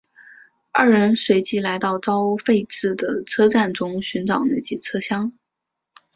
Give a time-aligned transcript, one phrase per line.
[0.71, 5.31] 二人随即来到遭废置的车站中寻找那节车厢。